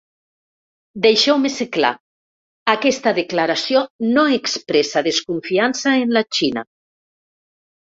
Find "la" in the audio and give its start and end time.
6.19-6.27